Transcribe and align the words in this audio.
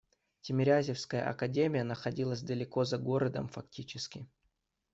Тимирязевская 0.41 1.29
академия 1.29 1.83
находилась 1.83 2.41
далеко, 2.41 2.85
за 2.85 2.97
городом 2.97 3.47
фактически. 3.49 4.25